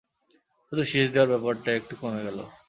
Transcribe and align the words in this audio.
শুধু 0.67 0.83
শিস 0.91 1.07
দেওয়ার 1.13 1.31
ব্যাপারটা 1.33 1.69
একটু 1.79 1.93
কমে 2.01 2.21
গেল। 2.27 2.37